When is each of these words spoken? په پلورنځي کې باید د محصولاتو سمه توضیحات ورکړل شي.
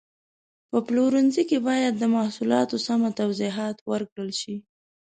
په 0.69 0.77
پلورنځي 0.87 1.43
کې 1.49 1.57
باید 1.67 1.93
د 1.97 2.03
محصولاتو 2.15 2.75
سمه 2.87 3.09
توضیحات 3.19 3.77
ورکړل 3.91 4.31
شي. 4.41 4.55